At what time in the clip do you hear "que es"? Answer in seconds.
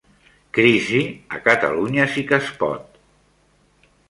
2.33-2.51